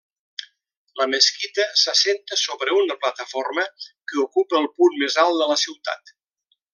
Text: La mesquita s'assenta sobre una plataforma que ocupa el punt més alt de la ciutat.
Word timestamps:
La 1.01 1.05
mesquita 1.09 1.65
s'assenta 1.81 2.39
sobre 2.45 2.75
una 2.79 2.97
plataforma 3.05 3.67
que 4.13 4.21
ocupa 4.27 4.61
el 4.65 4.69
punt 4.81 4.97
més 5.07 5.19
alt 5.29 5.41
de 5.43 5.53
la 5.55 5.59
ciutat. 5.67 6.15